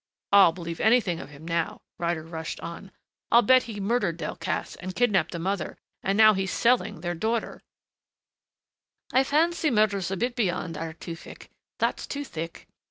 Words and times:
"I'll 0.33 0.51
believe 0.51 0.79
anything 0.79 1.19
of 1.19 1.29
him 1.29 1.47
now," 1.47 1.83
Ryder 1.99 2.23
rushed 2.23 2.59
on. 2.61 2.91
"I'll 3.31 3.43
bet 3.43 3.61
he 3.69 3.79
murdered 3.79 4.17
Delcassé 4.17 4.77
and 4.79 4.95
kidnapped 4.95 5.29
the 5.29 5.37
mother 5.37 5.77
and 6.01 6.17
now 6.17 6.33
he 6.33 6.45
is 6.45 6.51
selling 6.51 7.01
their 7.01 7.13
daughter" 7.13 7.61
"I 9.13 9.23
fancy 9.23 9.69
murder's 9.69 10.09
a 10.09 10.17
bit 10.17 10.35
beyond 10.35 10.75
our 10.75 10.93
Tewfick. 10.93 11.51
That's 11.77 12.07
too 12.07 12.23
thick. 12.25 12.67